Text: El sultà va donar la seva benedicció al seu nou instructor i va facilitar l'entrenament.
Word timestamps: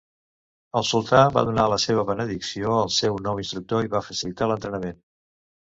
El 0.79 0.87
sultà 0.91 1.19
va 1.35 1.43
donar 1.51 1.67
la 1.73 1.77
seva 1.85 2.07
benedicció 2.09 2.73
al 2.79 2.91
seu 2.99 3.23
nou 3.29 3.45
instructor 3.45 3.87
i 3.89 3.95
va 3.97 4.07
facilitar 4.11 4.51
l'entrenament. 4.53 5.01